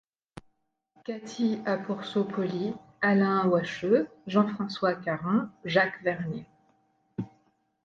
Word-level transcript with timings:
Cathy 1.05 1.61
Apourceau-Poly, 1.67 2.73
Alain 3.01 3.45
Wacheux, 3.45 4.09
Jean-François 4.25 4.95
Caron, 4.95 5.47
Jacques 5.63 6.01
Vernier. 6.01 6.47